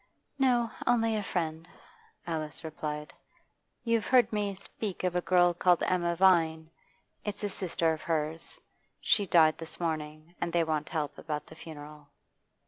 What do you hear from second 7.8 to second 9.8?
of hers. She died this